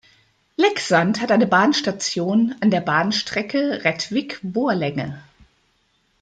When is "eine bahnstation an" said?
1.31-2.71